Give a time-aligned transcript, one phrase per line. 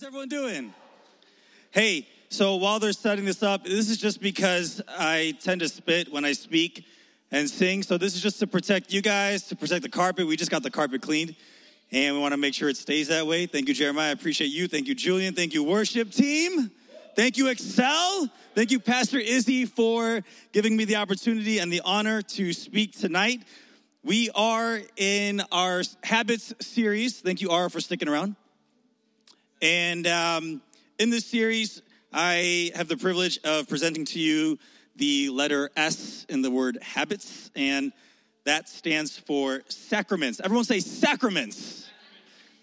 [0.00, 0.72] How's everyone doing?
[1.72, 6.10] Hey, so while they're setting this up, this is just because I tend to spit
[6.10, 6.86] when I speak
[7.30, 7.82] and sing.
[7.82, 10.26] So this is just to protect you guys, to protect the carpet.
[10.26, 11.36] We just got the carpet cleaned
[11.92, 13.44] and we want to make sure it stays that way.
[13.44, 14.08] Thank you, Jeremiah.
[14.08, 14.68] I appreciate you.
[14.68, 15.34] Thank you, Julian.
[15.34, 16.70] Thank you, worship team.
[17.14, 18.26] Thank you, Excel.
[18.54, 20.22] Thank you, Pastor Izzy, for
[20.52, 23.42] giving me the opportunity and the honor to speak tonight.
[24.02, 27.20] We are in our habits series.
[27.20, 28.36] Thank you, Ara, for sticking around.
[29.62, 30.62] And um,
[30.98, 31.82] in this series,
[32.12, 34.58] I have the privilege of presenting to you
[34.96, 37.92] the letter S in the word habits, and
[38.44, 40.40] that stands for sacraments.
[40.40, 41.88] Everyone say sacraments.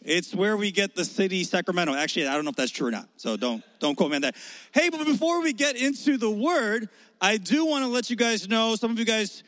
[0.01, 1.93] It's where we get the city Sacramento.
[1.93, 4.21] Actually, I don't know if that's true or not, so don't don't quote me on
[4.23, 4.35] that.
[4.71, 6.89] Hey, but before we get into the word,
[7.21, 8.75] I do want to let you guys know.
[8.75, 9.43] Some of you guys,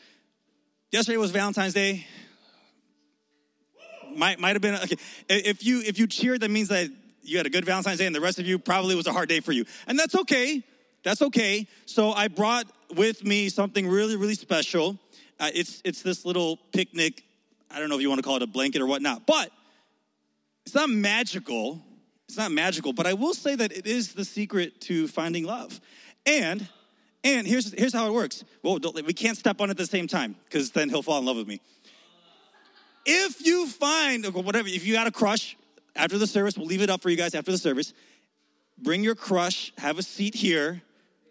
[0.91, 2.05] yesterday was Valentine's Day.
[4.15, 4.97] Might might have been okay.
[5.29, 6.89] If you if you cheered, that means that
[7.23, 9.29] you had a good Valentine's Day, and the rest of you probably was a hard
[9.29, 9.65] day for you.
[9.87, 10.63] And that's okay.
[11.03, 11.67] That's okay.
[11.85, 14.97] So I brought with me something really, really special.
[15.39, 17.23] Uh, it's, it's this little picnic.
[17.71, 19.51] I don't know if you want to call it a blanket or whatnot, but
[20.65, 21.81] it's not magical.
[22.27, 25.79] It's not magical, but I will say that it is the secret to finding love.
[26.25, 26.67] And
[27.23, 28.43] and here's here's how it works.
[28.63, 31.37] Well, we can't step on at the same time because then he'll fall in love
[31.37, 31.59] with me.
[33.05, 35.57] If you find whatever, if you got a crush,
[35.99, 37.93] after the service, we'll leave it up for you guys after the service.
[38.77, 40.81] Bring your crush, have a seat here.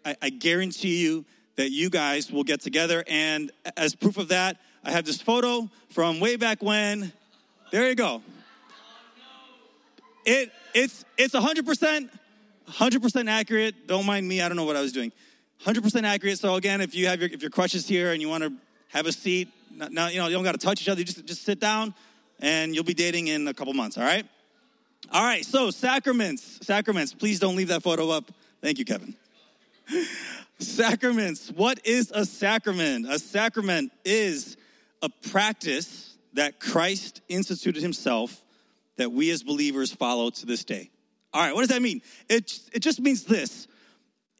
[0.05, 1.25] I, I guarantee you
[1.55, 3.03] that you guys will get together.
[3.07, 7.11] And as proof of that, I have this photo from way back when.
[7.71, 8.21] There you go.
[10.25, 12.09] It it's it's 100%
[12.69, 13.87] 100% accurate.
[13.87, 14.41] Don't mind me.
[14.41, 15.11] I don't know what I was doing.
[15.65, 16.37] 100% accurate.
[16.37, 18.53] So again, if you have your if your crush is here and you want to
[18.89, 20.99] have a seat, now you know you don't got to touch each other.
[20.99, 21.95] You just just sit down,
[22.39, 23.97] and you'll be dating in a couple months.
[23.97, 24.25] All right.
[25.11, 26.59] All right, so sacraments.
[26.61, 27.13] Sacraments.
[27.13, 28.31] Please don't leave that photo up.
[28.61, 29.15] Thank you, Kevin.
[30.59, 31.49] sacraments.
[31.49, 33.07] What is a sacrament?
[33.09, 34.55] A sacrament is
[35.01, 38.45] a practice that Christ instituted himself
[38.97, 40.91] that we as believers follow to this day.
[41.33, 42.01] All right, what does that mean?
[42.27, 43.67] It, it just means this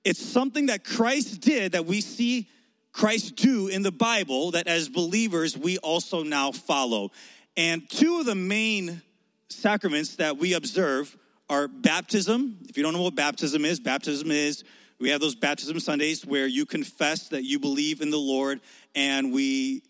[0.05, 2.47] it's something that Christ did that we see
[2.91, 7.11] Christ do in the Bible that as believers we also now follow.
[7.57, 9.01] And two of the main
[9.49, 11.15] sacraments that we observe
[11.49, 12.57] are baptism.
[12.69, 14.63] If you don't know what baptism is, baptism is
[14.99, 18.61] we have those baptism Sundays where you confess that you believe in the Lord
[18.95, 19.83] and we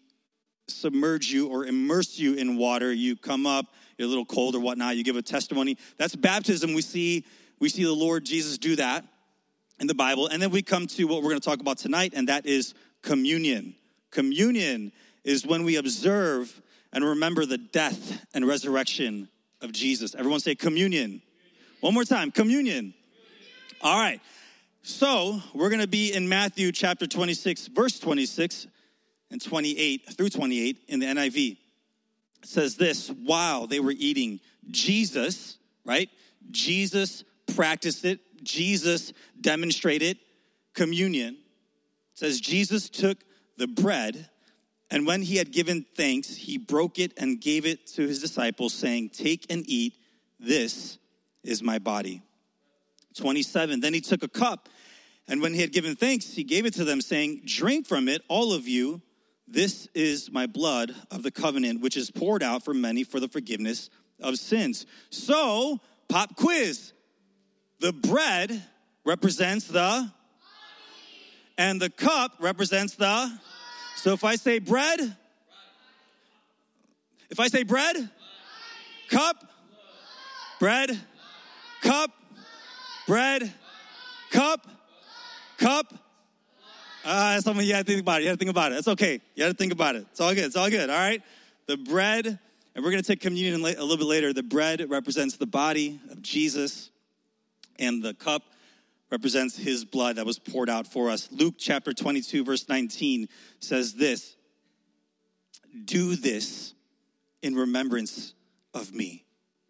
[0.67, 2.93] submerge you or immerse you in water.
[2.93, 3.65] You come up,
[3.97, 5.77] you're a little cold or whatnot, you give a testimony.
[5.97, 6.73] That's baptism.
[6.73, 7.25] We see
[7.59, 9.03] we see the Lord Jesus do that
[9.79, 10.27] in the Bible.
[10.27, 12.73] And then we come to what we're going to talk about tonight, and that is
[13.01, 13.75] communion.
[14.11, 14.93] Communion
[15.25, 16.61] is when we observe
[16.93, 19.27] and remember the death and resurrection
[19.61, 20.15] of Jesus.
[20.15, 21.21] Everyone say communion.
[21.81, 22.93] One more time, communion.
[23.81, 24.21] All right.
[24.81, 28.67] So we're going to be in Matthew chapter 26, verse 26
[29.31, 31.57] and 28 through 28 in the NIV.
[32.41, 34.39] It says this while they were eating,
[34.71, 36.09] Jesus, right?
[36.51, 37.23] Jesus
[37.55, 40.17] practiced it, Jesus demonstrated
[40.73, 41.35] communion.
[41.35, 41.39] It
[42.19, 43.17] says, Jesus took
[43.57, 44.29] the bread
[44.91, 48.73] and when he had given thanks, he broke it and gave it to his disciples,
[48.73, 49.93] saying, Take and eat,
[50.39, 50.97] this
[51.43, 52.23] is my body.
[53.15, 53.81] 27.
[53.81, 54.69] Then he took a cup,
[55.27, 58.23] and when he had given thanks, he gave it to them, saying, Drink from it,
[58.27, 59.01] all of you.
[59.47, 63.27] This is my blood of the covenant, which is poured out for many for the
[63.27, 63.89] forgiveness
[64.21, 64.85] of sins.
[65.09, 66.93] So, pop quiz.
[67.79, 68.63] The bread
[69.05, 70.11] represents the,
[71.57, 73.39] and the cup represents the,
[73.99, 75.17] so if I say bread,
[77.29, 78.09] if I say bread,
[79.09, 79.43] cup,
[80.57, 80.97] bread,
[81.81, 82.11] cup,
[83.05, 83.53] bread,
[84.31, 84.65] cup,
[85.57, 85.93] cup.
[87.03, 88.25] Ah, uh, something you to think about it.
[88.25, 88.77] You to think about it.
[88.77, 89.19] It's okay.
[89.35, 90.05] You to think about it.
[90.11, 90.45] It's all good.
[90.45, 90.89] It's all good.
[90.89, 91.21] All right.
[91.65, 92.39] The bread,
[92.75, 94.31] and we're to take communion a little bit later.
[94.31, 96.89] The bread represents the body of Jesus,
[97.77, 98.43] and the cup
[99.11, 101.29] represents his blood that was poured out for us.
[101.31, 103.27] Luke chapter 22, verse 19
[103.59, 104.35] says this
[105.85, 106.73] Do this
[107.41, 108.33] in remembrance
[108.73, 109.25] of me.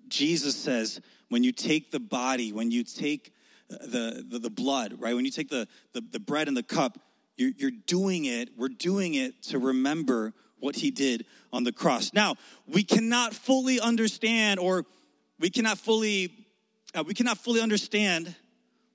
[0.08, 1.00] Jesus says,
[1.30, 3.32] when you take the body, when you take
[3.70, 5.16] the, the, the blood, right?
[5.16, 7.00] When you take the, the, the bread and the cup,
[7.38, 12.12] you're, you're doing it, we're doing it to remember what he did on the cross.
[12.14, 12.36] Now,
[12.68, 14.86] we cannot fully understand or
[15.40, 16.34] we cannot fully
[16.96, 18.36] uh, we cannot fully understand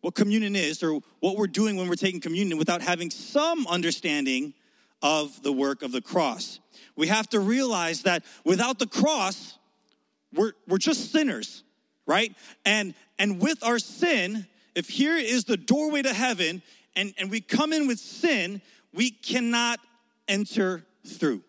[0.05, 4.53] what communion is or what we're doing when we're taking communion without having some understanding
[5.03, 6.61] of the work of the cross.
[6.95, 9.57] We have to realize that without the cross,
[10.35, 11.63] we're, we're just sinners,
[12.07, 12.35] right?
[12.67, 16.61] And and with our sin, if here is the doorway to heaven
[16.95, 18.61] and, and we come in with sin,
[18.93, 19.81] we cannot
[20.29, 21.43] enter through.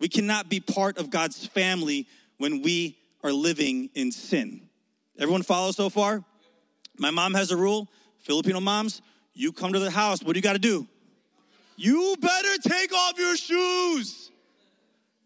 [0.00, 2.08] We cannot be part of God's family
[2.38, 4.62] when we are living in sin.
[5.16, 6.24] Everyone follow so far?
[6.98, 7.88] My mom has a rule
[8.20, 9.02] Filipino moms,
[9.34, 10.86] you come to the house, what do you got to do?
[11.76, 14.30] You better take off your shoes.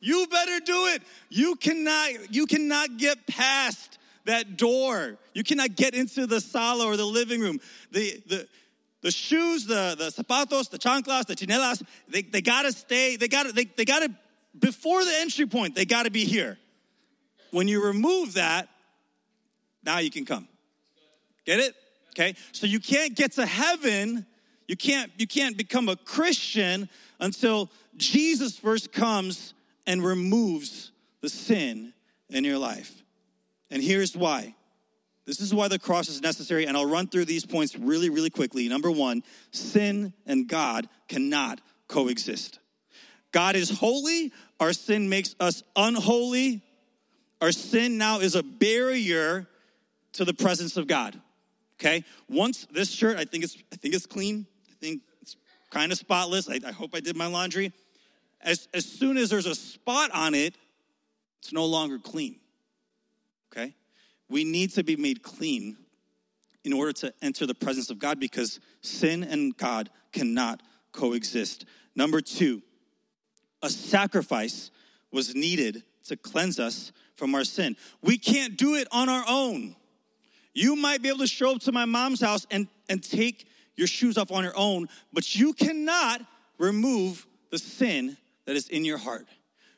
[0.00, 1.02] You better do it.
[1.28, 5.16] You cannot you cannot get past that door.
[5.34, 7.60] You cannot get into the sala or the living room.
[7.92, 8.48] The the
[9.02, 13.52] the shoes, the, the zapatos, the chanclas, the chinelas, they, they gotta stay, they gotta,
[13.52, 14.10] they, they gotta,
[14.58, 16.58] before the entry point, they gotta be here.
[17.50, 18.68] When you remove that,
[19.84, 20.48] now you can come.
[21.50, 21.74] Get it?
[22.10, 22.36] Okay?
[22.52, 24.24] So you can't get to heaven,
[24.68, 26.88] you can't, you can't become a Christian
[27.18, 29.52] until Jesus first comes
[29.84, 30.92] and removes
[31.22, 31.92] the sin
[32.28, 33.02] in your life.
[33.68, 34.54] And here's why.
[35.26, 38.30] This is why the cross is necessary, and I'll run through these points really, really
[38.30, 38.68] quickly.
[38.68, 42.60] Number one, sin and God cannot coexist.
[43.32, 46.62] God is holy, our sin makes us unholy.
[47.40, 49.48] Our sin now is a barrier
[50.12, 51.20] to the presence of God.
[51.80, 52.04] Okay?
[52.28, 54.46] Once this shirt, I think it's I think it's clean.
[54.68, 55.36] I think it's
[55.70, 56.48] kind of spotless.
[56.48, 57.72] I, I hope I did my laundry.
[58.42, 60.54] As, as soon as there's a spot on it,
[61.40, 62.36] it's no longer clean.
[63.52, 63.74] Okay?
[64.28, 65.76] We need to be made clean
[66.64, 70.62] in order to enter the presence of God because sin and God cannot
[70.92, 71.64] coexist.
[71.94, 72.62] Number two,
[73.62, 74.70] a sacrifice
[75.10, 77.76] was needed to cleanse us from our sin.
[78.02, 79.76] We can't do it on our own.
[80.52, 83.86] You might be able to show up to my mom's house and, and take your
[83.86, 86.22] shoes off on your own, but you cannot
[86.58, 88.16] remove the sin
[88.46, 89.26] that is in your heart.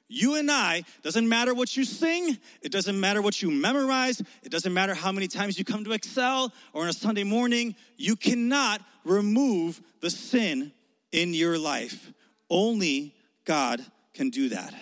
[0.08, 4.50] You and I, doesn't matter what you sing, it doesn't matter what you memorize, it
[4.50, 8.14] doesn't matter how many times you come to Excel or on a Sunday morning, you
[8.16, 10.72] cannot remove the sin
[11.12, 12.12] in your life.
[12.50, 13.14] Only
[13.44, 14.74] God can do that.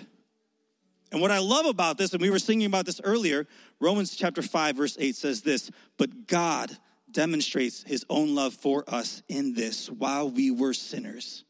[1.13, 3.47] And what I love about this, and we were singing about this earlier,
[3.81, 6.77] Romans chapter 5, verse 8 says this, but God
[7.11, 11.45] demonstrates his own love for us in this while we were sinners.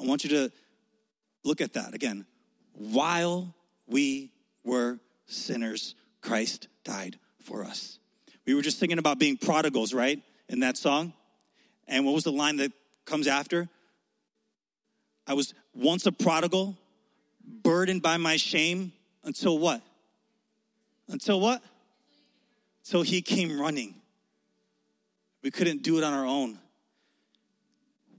[0.00, 0.52] I want you to
[1.44, 2.24] look at that again.
[2.72, 3.54] While
[3.86, 4.32] we
[4.64, 7.98] were sinners, Christ died for us.
[8.46, 10.20] We were just thinking about being prodigals, right?
[10.48, 11.12] In that song.
[11.86, 12.72] And what was the line that
[13.04, 13.68] comes after?
[15.26, 16.76] I was once a prodigal,
[17.46, 18.92] burdened by my shame
[19.24, 19.82] until what?
[21.08, 21.62] Until what?
[22.84, 23.94] Until he came running.
[25.42, 26.58] We couldn't do it on our own.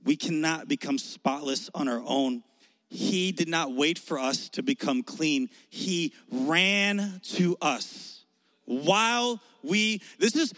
[0.03, 2.43] We cannot become spotless on our own.
[2.87, 5.49] He did not wait for us to become clean.
[5.69, 8.23] He ran to us
[8.65, 10.53] while we this is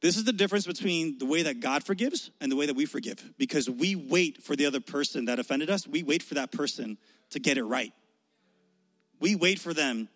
[0.00, 2.86] this is the difference between the way that God forgives and the way that we
[2.86, 5.86] forgive because we wait for the other person that offended us.
[5.86, 6.96] We wait for that person
[7.30, 7.92] to get it right.
[9.20, 10.08] We wait for them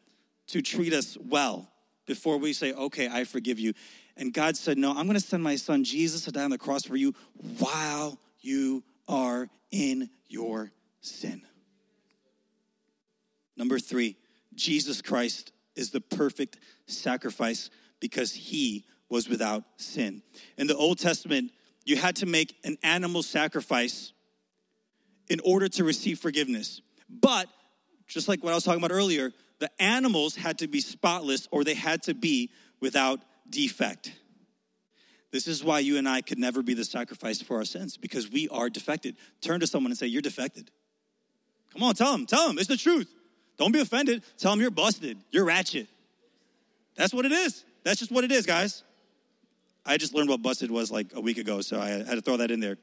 [0.49, 1.69] to treat us well
[2.06, 3.75] before we say, okay, I forgive you.
[4.16, 6.58] And God said, no, I'm going to send my son Jesus to die on the
[6.58, 7.14] cross for you
[7.58, 10.70] while you are in your
[11.00, 11.43] sin.
[13.56, 14.16] Number three,
[14.55, 17.70] Jesus Christ is the perfect sacrifice
[18.00, 20.22] because he was without sin.
[20.56, 21.52] In the Old Testament,
[21.85, 24.12] you had to make an animal sacrifice
[25.28, 26.80] in order to receive forgiveness.
[27.21, 27.49] But
[28.06, 31.64] just like what I was talking about earlier, the animals had to be spotless or
[31.64, 34.12] they had to be without defect.
[35.30, 38.30] This is why you and I could never be the sacrifice for our sins because
[38.30, 39.16] we are defected.
[39.40, 40.71] Turn to someone and say, You're defected.
[41.73, 43.12] Come on, tell them, tell them, it's the truth.
[43.56, 44.23] Don't be offended.
[44.38, 45.88] Tell them you're busted, you're ratchet.
[46.94, 47.64] That's what it is.
[47.83, 48.85] That's just what it is, guys.
[49.85, 52.38] I just learned what busted was like a week ago, so I had to throw
[52.38, 52.76] that in there.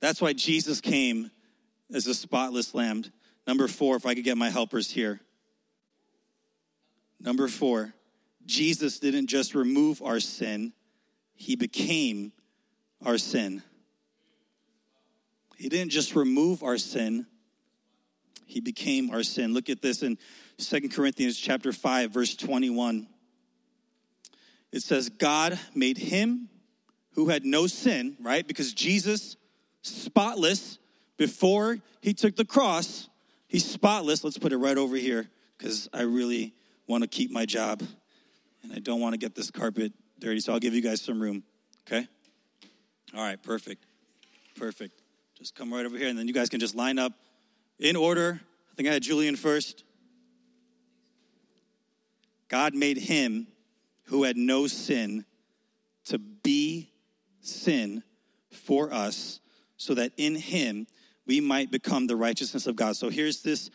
[0.00, 1.30] That's why Jesus came
[1.92, 3.04] as a spotless lamb.
[3.46, 5.20] Number four, if I could get my helpers here.
[7.20, 7.94] Number four,
[8.46, 10.72] Jesus didn't just remove our sin,
[11.34, 12.32] he became
[13.04, 13.62] our sin.
[15.56, 17.26] He didn't just remove our sin,
[18.46, 19.52] he became our sin.
[19.54, 20.18] Look at this in
[20.56, 23.08] Second Corinthians chapter 5 verse 21.
[24.70, 26.48] It says God made him
[27.14, 28.46] who had no sin, right?
[28.46, 29.36] Because Jesus
[29.88, 30.78] spotless
[31.16, 33.08] before he took the cross,
[33.48, 34.22] he's spotless.
[34.24, 35.28] Let's put it right over here
[35.58, 36.54] cuz I really
[36.86, 37.82] want to keep my job
[38.62, 41.20] and I don't want to get this carpet dirty, so I'll give you guys some
[41.20, 41.42] room,
[41.86, 42.06] okay?
[43.14, 43.84] All right, perfect.
[44.56, 45.00] Perfect.
[45.36, 47.12] Just come right over here, and then you guys can just line up
[47.78, 48.40] in order.
[48.72, 49.84] I think I had Julian first.
[52.48, 53.46] God made him
[54.04, 55.24] who had no sin
[56.06, 56.90] to be
[57.40, 58.02] sin
[58.50, 59.40] for us
[59.78, 60.86] so that in him
[61.26, 62.96] we might become the righteousness of God.
[62.96, 63.70] So here's this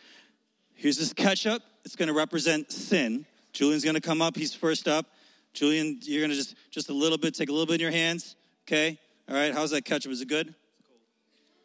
[0.74, 1.62] here's this ketchup.
[1.84, 3.26] It's going to represent sin.
[3.52, 4.36] Julian's going to come up.
[4.36, 5.06] He's first up.
[5.52, 7.90] Julian, you're going to just just a little bit take a little bit in your
[7.90, 8.98] hands, okay?
[9.28, 9.52] All right.
[9.52, 10.12] How's that ketchup?
[10.12, 10.54] Is it good?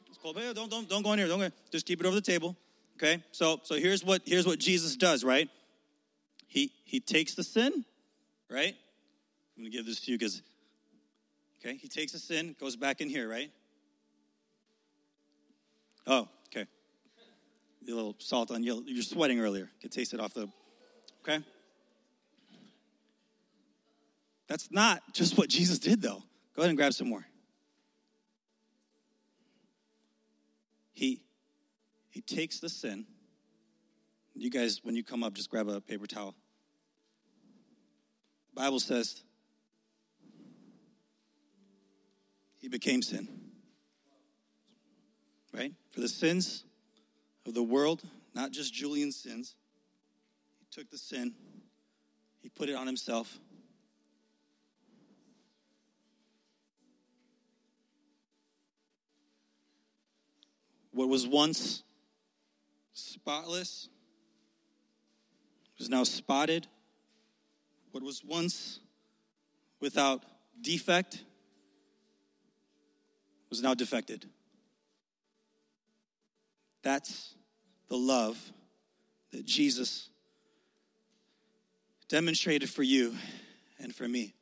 [0.10, 0.38] It's cold.
[0.38, 0.56] It's cold.
[0.56, 1.28] Don't don't don't go in here.
[1.28, 1.50] Don't go.
[1.72, 2.56] Just keep it over the table.
[2.98, 3.24] Okay?
[3.32, 5.50] So so here's what here's what Jesus does, right?
[6.48, 7.86] He he takes the sin,
[8.50, 8.76] right?
[9.58, 10.42] I'm going to give this to you cuz
[11.62, 13.52] Okay, he takes the sin, goes back in here, right?
[16.10, 16.66] Oh, okay.
[17.88, 18.84] A little salt on you.
[18.88, 19.70] You're sweating earlier.
[19.80, 20.50] Could taste it off the.
[21.22, 21.44] Okay.
[24.48, 26.24] That's not just what Jesus did, though.
[26.56, 27.26] Go ahead and grab some more.
[30.94, 31.22] He
[32.10, 33.06] he takes the sin.
[34.34, 36.34] You guys, when you come up, just grab a paper towel.
[38.56, 39.22] Bible says
[42.58, 43.39] he became sin.
[45.60, 45.74] Right?
[45.92, 46.64] For the sins
[47.46, 48.02] of the world,
[48.34, 49.56] not just Julian's sins,
[50.58, 51.34] he took the sin,
[52.42, 53.38] he put it on himself.
[60.92, 61.84] What was once
[62.94, 63.90] spotless
[65.78, 66.68] was now spotted.
[67.92, 68.80] What was once
[69.82, 70.24] without
[70.62, 71.26] defect
[73.50, 74.26] was now defected.
[76.90, 77.36] That's
[77.88, 78.36] the love
[79.32, 80.10] that Jesus
[82.08, 83.14] demonstrated for you
[83.80, 84.34] and for me.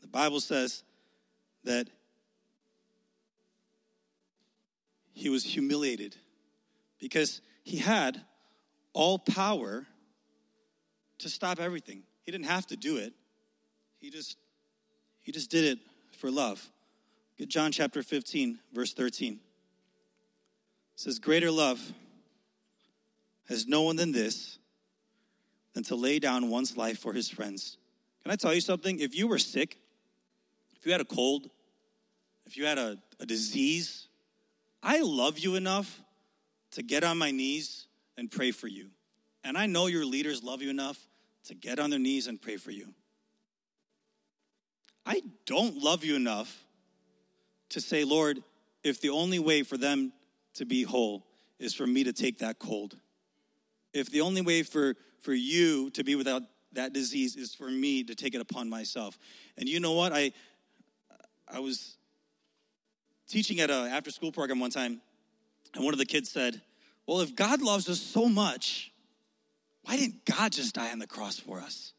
[0.00, 0.84] The Bible says
[1.64, 1.88] that
[5.12, 6.14] he was humiliated
[7.00, 8.20] because he had
[8.92, 9.84] all power
[11.18, 12.04] to stop everything.
[12.22, 13.12] He didn't have to do it.
[13.98, 14.36] He just
[15.20, 15.78] he just did it
[16.16, 16.64] for love.
[17.38, 19.40] Get John chapter 15, verse 13.
[20.96, 21.80] Says, Greater love
[23.48, 24.58] has no one than this,
[25.74, 27.76] than to lay down one's life for his friends.
[28.22, 29.00] Can I tell you something?
[29.00, 29.78] If you were sick,
[30.76, 31.50] if you had a cold,
[32.46, 34.08] if you had a, a disease,
[34.82, 36.00] I love you enough
[36.72, 38.90] to get on my knees and pray for you.
[39.44, 40.98] And I know your leaders love you enough
[41.44, 42.94] to get on their knees and pray for you.
[45.04, 46.64] I don't love you enough
[47.70, 48.42] to say, Lord,
[48.84, 50.12] if the only way for them
[50.54, 51.26] to be whole
[51.58, 52.96] is for me to take that cold,
[53.92, 56.42] if the only way for, for you to be without
[56.72, 59.18] that disease is for me to take it upon myself.
[59.56, 60.12] And you know what?
[60.12, 60.32] I,
[61.46, 61.96] I was
[63.28, 65.00] teaching at an after school program one time,
[65.74, 66.60] and one of the kids said,
[67.06, 68.92] Well, if God loves us so much,
[69.82, 71.92] why didn't God just die on the cross for us?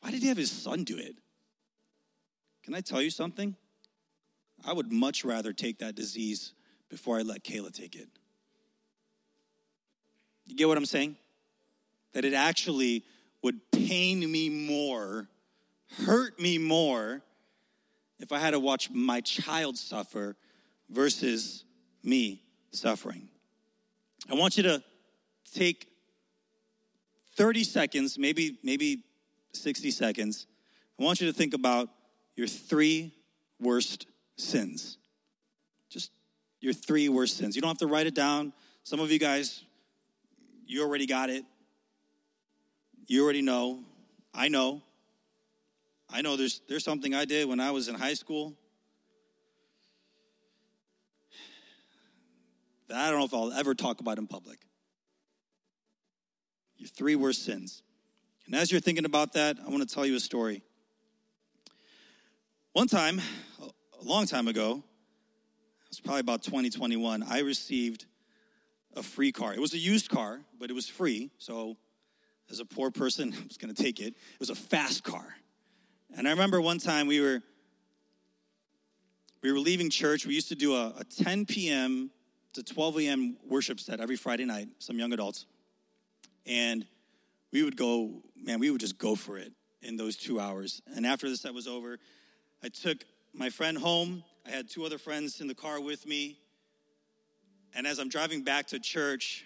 [0.00, 1.16] Why did he have his son do it?
[2.64, 3.56] Can I tell you something?
[4.64, 6.52] I would much rather take that disease
[6.88, 8.08] before I let Kayla take it.
[10.46, 11.16] You get what I'm saying?
[12.12, 13.04] That it actually
[13.42, 15.28] would pain me more,
[16.04, 17.22] hurt me more,
[18.18, 20.36] if I had to watch my child suffer
[20.88, 21.64] versus
[22.02, 22.42] me
[22.72, 23.28] suffering.
[24.30, 24.82] I want you to
[25.54, 25.86] take
[27.36, 29.04] 30 seconds, maybe maybe
[29.52, 30.46] 60 seconds.
[30.98, 31.88] I want you to think about
[32.36, 33.12] your three
[33.60, 34.98] worst sins.
[35.88, 36.10] Just
[36.60, 37.56] your three worst sins.
[37.56, 38.52] You don't have to write it down.
[38.82, 39.64] Some of you guys,
[40.66, 41.44] you already got it.
[43.06, 43.84] You already know.
[44.34, 44.82] I know.
[46.10, 48.54] I know there's, there's something I did when I was in high school
[52.88, 54.58] that I don't know if I'll ever talk about in public.
[56.76, 57.82] Your three worst sins.
[58.46, 60.62] And as you're thinking about that, I want to tell you a story.
[62.72, 63.20] One time,
[63.60, 64.82] a long time ago,
[65.88, 68.04] it was probably about 2021, I received
[68.94, 69.54] a free car.
[69.54, 71.30] It was a used car, but it was free.
[71.38, 71.78] So,
[72.50, 74.08] as a poor person, I was going to take it.
[74.08, 75.36] It was a fast car.
[76.14, 77.42] And I remember one time we were
[79.42, 80.26] we were leaving church.
[80.26, 82.10] We used to do a, a 10 p.m.
[82.52, 83.36] to 12 a.m.
[83.48, 85.46] worship set every Friday night, some young adults.
[86.44, 86.84] And
[87.50, 90.82] we would go, man, we would just go for it in those two hours.
[90.94, 91.98] And after the set was over,
[92.62, 94.24] I took my friend home.
[94.48, 96.38] I had two other friends in the car with me.
[97.74, 99.44] And as I'm driving back to church,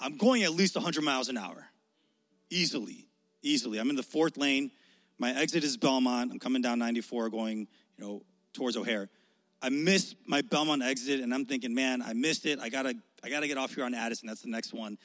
[0.00, 1.68] I'm going at least 100 miles an hour.
[2.50, 3.06] Easily,
[3.42, 3.78] easily.
[3.78, 4.72] I'm in the fourth lane.
[5.18, 6.32] My exit is Belmont.
[6.32, 8.22] I'm coming down 94 going, you know,
[8.52, 9.08] towards O'Hare.
[9.62, 12.58] I missed my Belmont exit and I'm thinking, man, I missed it.
[12.58, 14.26] I gotta, I gotta get off here on Addison.
[14.26, 14.98] That's the next one.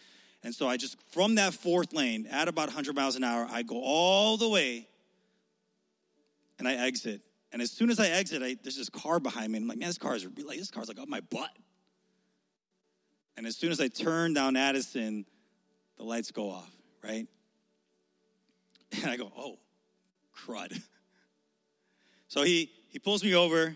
[0.44, 3.62] And so I just, from that fourth lane at about 100 miles an hour, I
[3.62, 4.88] go all the way
[6.58, 7.22] and I exit.
[7.52, 9.58] And as soon as I exit, I, there's this car behind me.
[9.58, 11.50] And I'm like, man, this car is like, this car's like up my butt.
[13.38, 15.26] And as soon as I turn down Addison,
[15.98, 16.72] the lights go off,
[17.04, 17.28] right?
[19.04, 19.60] And I go, oh,
[20.36, 20.82] crud.
[22.30, 23.76] So he he pulls me over.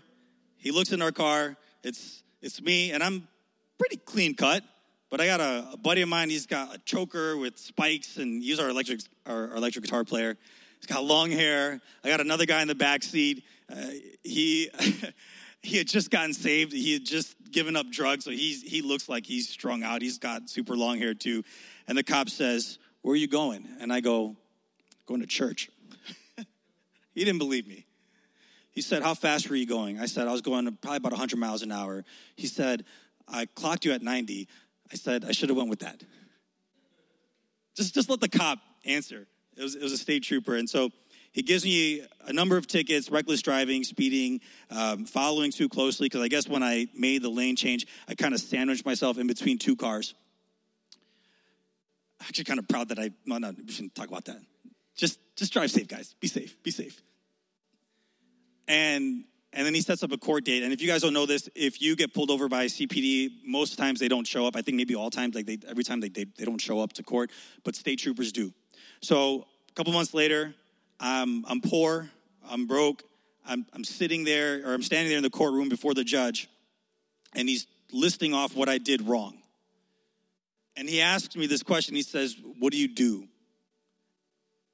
[0.56, 1.56] He looks in our car.
[1.82, 3.26] It's it's me, and I'm
[3.78, 4.62] pretty clean cut.
[5.10, 6.30] But I got a, a buddy of mine.
[6.30, 10.36] He's got a choker with spikes, and he's our electric our, our electric guitar player.
[10.84, 11.80] He's got long hair.
[12.04, 13.42] I got another guy in the back seat.
[13.72, 13.86] Uh,
[14.22, 14.68] he
[15.62, 16.74] he had just gotten saved.
[16.74, 20.02] He had just given up drugs, so he's he looks like he's strung out.
[20.02, 21.42] He's got super long hair too.
[21.88, 24.36] And the cop says, "Where are you going?" And I go,
[25.06, 25.70] "Going to church."
[27.14, 27.86] he didn't believe me.
[28.70, 29.98] He said, How fast were you going?
[29.98, 32.04] I said, I was going probably about 100 miles an hour.
[32.36, 32.84] He said,
[33.26, 34.48] I clocked you at 90.
[34.92, 36.02] I said, I should have went with that.
[37.74, 39.28] Just, just let the cop answer.
[39.56, 40.56] It was, it was a state trooper.
[40.56, 40.90] And so
[41.32, 46.06] he gives me a number of tickets reckless driving, speeding, um, following too closely.
[46.06, 49.26] Because I guess when I made the lane change, I kind of sandwiched myself in
[49.26, 50.14] between two cars.
[52.20, 54.40] Actually, kind of proud that I, no, no, we shouldn't talk about that.
[54.96, 56.14] Just, just drive safe, guys.
[56.20, 56.62] Be safe.
[56.62, 57.02] Be safe
[58.68, 59.24] and
[59.56, 60.64] and then he sets up a court date.
[60.64, 63.78] And if you guys don't know this, if you get pulled over by CPD, most
[63.78, 64.56] times they don't show up.
[64.56, 66.92] I think maybe all times, like they, every time they, they, they don't show up
[66.94, 67.30] to court,
[67.62, 68.52] but state troopers do.
[69.04, 70.54] So a couple months later,
[70.98, 72.08] I'm, I'm poor,
[72.48, 73.02] I'm broke,
[73.46, 76.48] I'm, I'm sitting there, or I'm standing there in the courtroom before the judge,
[77.34, 79.36] and he's listing off what I did wrong.
[80.74, 81.94] And he asks me this question.
[81.94, 83.28] He says, What do you do?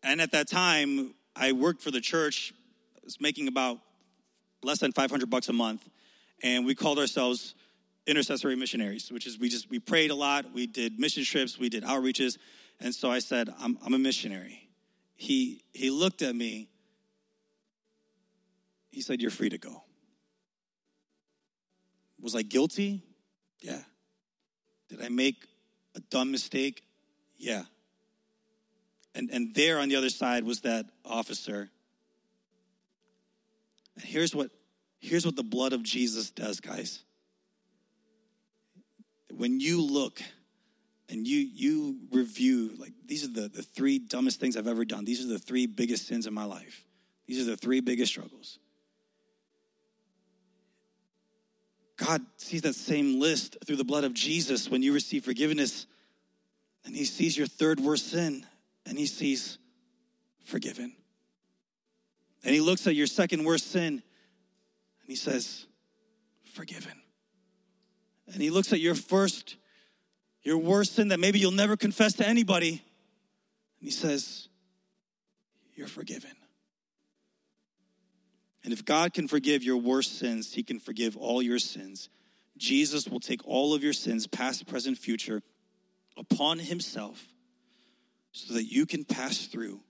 [0.04, 2.54] And at that time, I worked for the church
[2.96, 3.78] I was making about
[4.62, 5.88] less than 500 bucks a month,
[6.40, 7.56] and we called ourselves
[8.06, 11.68] intercessory missionaries, which is we just we prayed a lot, we did mission trips, we
[11.68, 12.38] did outreaches,
[12.80, 14.68] and so I said, I'm, I'm a missionary.
[15.16, 16.68] He he looked at me.
[18.90, 19.82] He said, "You're free to go."
[22.20, 23.02] Was I guilty?
[23.60, 23.82] Yeah.
[24.88, 25.46] Did I make
[25.94, 26.82] a dumb mistake?
[27.36, 27.64] Yeah.
[29.14, 31.70] And and there on the other side was that officer
[34.00, 34.50] and here's what,
[34.98, 37.02] here's what the blood of Jesus does, guys.
[39.30, 40.22] When you look
[41.10, 45.04] and you you review, like these are the, the three dumbest things I've ever done.
[45.04, 46.84] These are the three biggest sins in my life.
[47.26, 48.58] These are the three biggest struggles.
[51.96, 55.86] God sees that same list through the blood of Jesus when you receive forgiveness,
[56.84, 58.46] and He sees your third worst sin,
[58.86, 59.58] and He sees
[60.44, 60.94] forgiven.
[62.44, 65.66] And he looks at your second worst sin and he says,
[66.52, 67.00] Forgiven.
[68.32, 69.56] And he looks at your first,
[70.42, 72.70] your worst sin that maybe you'll never confess to anybody.
[72.70, 74.48] And he says,
[75.74, 76.32] You're forgiven.
[78.62, 82.08] And if God can forgive your worst sins, he can forgive all your sins.
[82.58, 85.42] Jesus will take all of your sins, past, present, future,
[86.16, 87.24] upon himself
[88.32, 89.80] so that you can pass through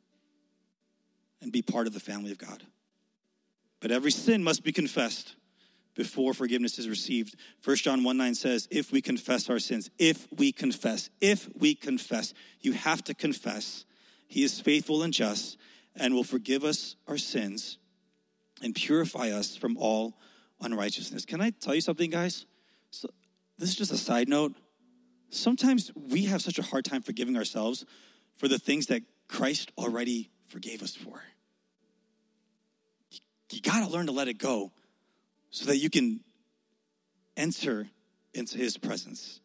[1.43, 2.63] and be part of the family of God.
[3.81, 5.35] But every sin must be confessed
[5.95, 7.37] before forgiveness is received.
[7.65, 11.75] 1 John 1 9 says, If we confess our sins, if we confess, if we
[11.75, 13.85] confess, you have to confess.
[14.27, 15.57] He is faithful and just
[15.97, 17.79] and will forgive us our sins
[18.63, 20.17] and purify us from all
[20.61, 21.25] unrighteousness.
[21.25, 22.47] Can I tell you something, guys?
[22.91, 23.09] So,
[23.59, 24.55] this is just a side note.
[25.31, 27.85] Sometimes we have such a hard time forgiving ourselves
[28.37, 31.23] for the things that Christ already forgave us for.
[33.53, 34.73] You got to learn to let it go
[35.51, 36.21] so that you can
[37.37, 37.89] enter
[38.35, 39.41] into his presence.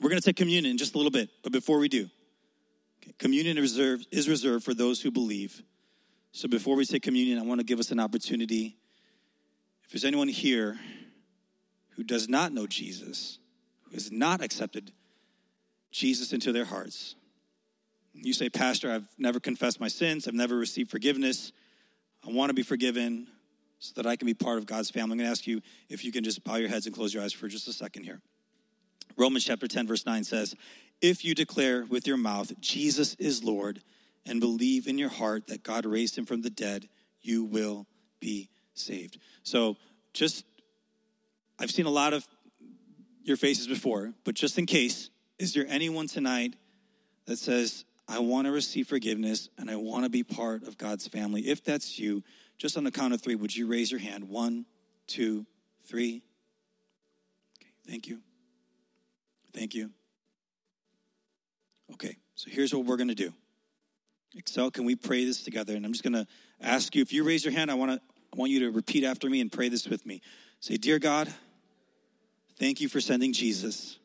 [0.00, 2.08] We're going to take communion in just a little bit, but before we do,
[3.02, 5.62] okay, communion is reserved, is reserved for those who believe.
[6.32, 8.76] So before we take communion, I want to give us an opportunity.
[9.84, 10.78] If there's anyone here
[11.90, 13.38] who does not know Jesus,
[13.84, 14.92] who has not accepted
[15.90, 17.14] Jesus into their hearts,
[18.12, 21.52] you say, Pastor, I've never confessed my sins, I've never received forgiveness.
[22.26, 23.28] I want to be forgiven
[23.78, 25.12] so that I can be part of God's family.
[25.12, 27.22] I'm going to ask you if you can just bow your heads and close your
[27.22, 28.20] eyes for just a second here.
[29.16, 30.54] Romans chapter 10, verse 9 says,
[31.00, 33.82] If you declare with your mouth, Jesus is Lord,
[34.26, 36.88] and believe in your heart that God raised him from the dead,
[37.22, 37.86] you will
[38.20, 39.18] be saved.
[39.42, 39.76] So,
[40.12, 40.44] just,
[41.58, 42.26] I've seen a lot of
[43.22, 46.56] your faces before, but just in case, is there anyone tonight
[47.26, 51.08] that says, I want to receive forgiveness and I want to be part of God's
[51.08, 51.42] family.
[51.42, 52.22] If that's you,
[52.58, 54.28] just on the count of three, would you raise your hand?
[54.28, 54.66] One,
[55.06, 55.46] two,
[55.84, 56.22] three.
[57.60, 58.20] Okay, thank you.
[59.52, 59.90] Thank you.
[61.92, 63.32] Okay, so here's what we're going to do.
[64.34, 65.74] Excel, can we pray this together?
[65.74, 66.26] And I'm just going to
[66.60, 68.00] ask you if you raise your hand, I want to
[68.34, 70.20] I want you to repeat after me and pray this with me.
[70.60, 71.32] Say, "Dear God,
[72.58, 73.98] thank you for sending Jesus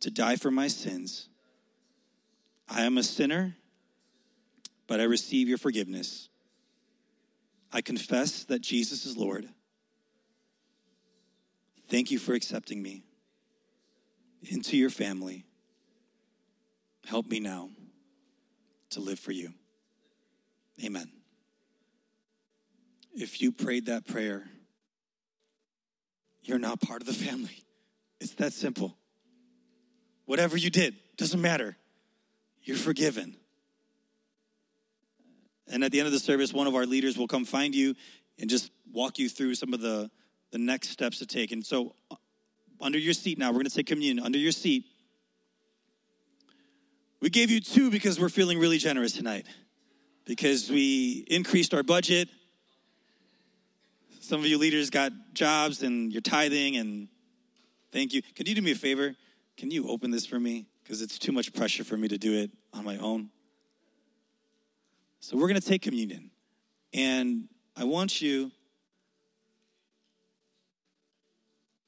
[0.00, 1.28] to die for my sins.
[2.68, 3.56] I am a sinner,
[4.86, 6.28] but I receive your forgiveness.
[7.72, 9.48] I confess that Jesus is Lord.
[11.88, 13.02] Thank you for accepting me
[14.42, 15.44] into your family.
[17.06, 17.70] Help me now
[18.90, 19.52] to live for you.
[20.84, 21.10] Amen.
[23.14, 24.44] If you prayed that prayer,
[26.42, 27.64] you're not part of the family.
[28.20, 28.96] It's that simple.
[30.24, 31.76] Whatever you did, doesn't matter.
[32.62, 33.36] You're forgiven.
[35.70, 37.94] And at the end of the service, one of our leaders will come find you
[38.38, 40.10] and just walk you through some of the,
[40.50, 41.52] the next steps to take.
[41.52, 42.16] And so, uh,
[42.80, 44.24] under your seat now, we're going to take communion.
[44.24, 44.84] Under your seat,
[47.20, 49.46] we gave you two because we're feeling really generous tonight,
[50.24, 52.28] because we increased our budget.
[54.20, 57.08] Some of you leaders got jobs and you're tithing, and
[57.92, 58.22] thank you.
[58.22, 59.16] Can you do me a favor?
[59.56, 60.66] Can you open this for me?
[60.84, 63.30] Because it's too much pressure for me to do it on my own.
[65.20, 66.30] So we're going to take communion.
[66.92, 68.50] And I want you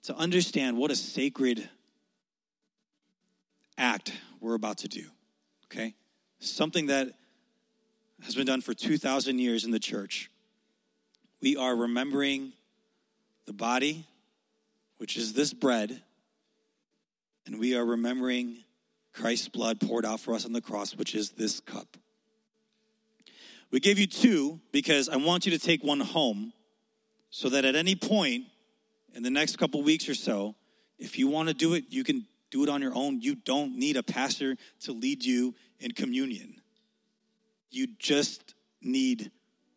[0.05, 1.69] to understand what a sacred
[3.79, 5.05] act we're about to do.
[5.67, 5.95] Okay?
[6.39, 7.15] Something that
[8.23, 10.31] has been done for 2,000 years in the church.
[11.41, 12.53] We are remembering
[13.47, 14.07] the body,
[14.99, 16.03] which is this bread,
[17.47, 18.59] and we are remembering
[19.15, 21.97] Christ's blood poured out for us on the cross, which is this cup.
[23.71, 26.53] We gave you two because I want you to take one home
[27.31, 28.47] so that at any point
[29.15, 30.57] in the next couple weeks or so,
[30.99, 33.21] if you want to do it, you can do it on your own.
[33.21, 36.61] You don't need a pastor to lead you in communion.
[37.71, 39.31] You just need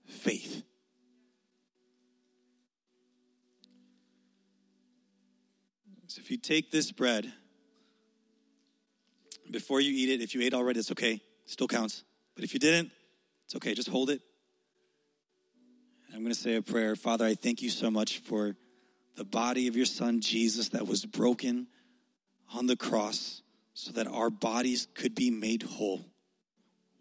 [0.07, 0.63] faith.
[6.07, 7.31] So if you take this bread,
[9.49, 12.03] before you eat it, if you ate already, it's okay, still counts.
[12.35, 12.91] But if you didn't,
[13.53, 14.19] it's okay, just hold it.
[16.11, 16.95] I'm going to say a prayer.
[16.95, 18.55] Father, I thank you so much for
[19.15, 21.67] the body of your son, Jesus, that was broken
[22.55, 23.43] on the cross
[23.75, 26.03] so that our bodies could be made whole.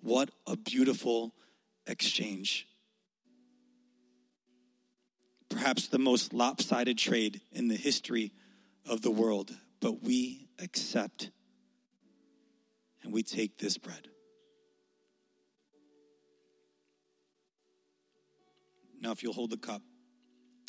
[0.03, 1.33] What a beautiful
[1.87, 2.67] exchange.
[5.49, 8.31] Perhaps the most lopsided trade in the history
[8.87, 11.31] of the world, but we accept
[13.03, 14.12] and we take this bread.
[19.03, 19.83] Now, if you'll hold the cup,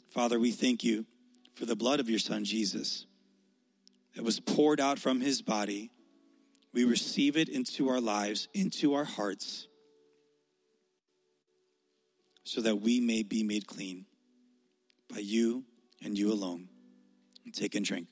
[0.10, 1.06] Father, we thank you
[1.54, 3.06] for the blood of your Son, Jesus,
[4.16, 5.92] that was poured out from his body.
[6.74, 9.68] We receive it into our lives, into our hearts,
[12.44, 14.08] so that we may be made clean
[15.08, 15.64] by you
[16.04, 16.70] and you alone.
[17.54, 18.08] Take and drink.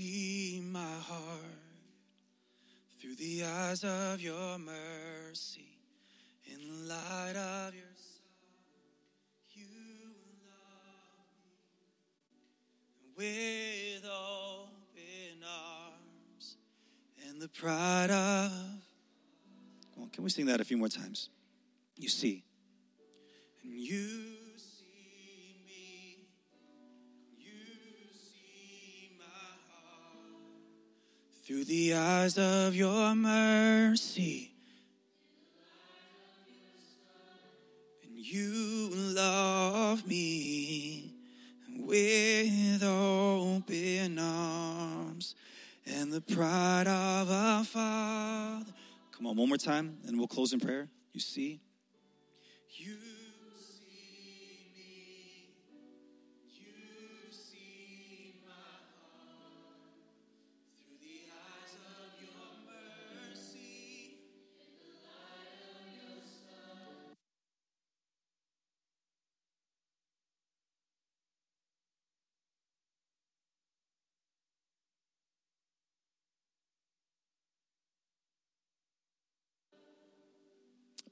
[0.00, 1.40] See my heart
[3.00, 5.76] through the eyes of your mercy,
[6.46, 8.22] in the light of your Son,
[9.50, 9.64] you
[10.48, 11.26] love
[13.18, 16.56] me with open arms
[17.28, 18.52] and the pride of.
[20.00, 21.28] On, can we sing that a few more times?
[21.96, 22.44] You see,
[23.62, 24.39] and you.
[31.50, 34.52] Through the eyes of your mercy.
[38.04, 41.12] And you love me
[41.76, 45.34] with open arms
[45.86, 48.72] and the pride of a father.
[49.10, 50.86] Come on, one more time, and we'll close in prayer.
[51.12, 51.58] You see?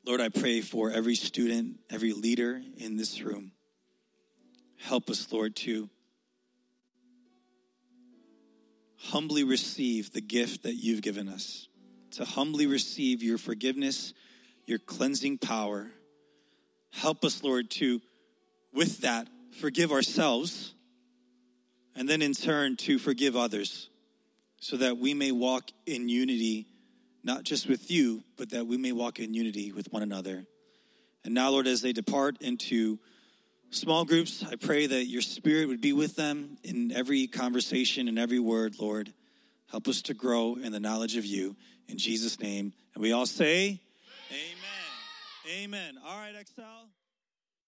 [0.09, 3.53] Lord, I pray for every student, every leader in this room.
[4.79, 5.91] Help us, Lord, to
[8.97, 11.69] humbly receive the gift that you've given us,
[12.13, 14.15] to humbly receive your forgiveness,
[14.65, 15.91] your cleansing power,
[16.91, 18.01] help us, Lord, to,
[18.73, 19.29] with that,
[19.61, 20.73] forgive ourselves,
[21.95, 23.91] and then in turn to forgive others,
[24.59, 26.67] so that we may walk in unity,
[27.23, 30.47] not just with you, but that we may walk in unity with one another.
[31.25, 32.99] And now, Lord, as they depart into
[33.71, 38.19] small groups, I pray that your spirit would be with them in every conversation and
[38.19, 39.13] every word, Lord.
[39.71, 41.57] Help us to grow in the knowledge of you.
[41.89, 42.73] In Jesus' name.
[42.95, 43.81] And we all say,
[44.31, 45.65] Amen.
[45.65, 45.99] Amen.
[46.05, 46.89] All right, Excel.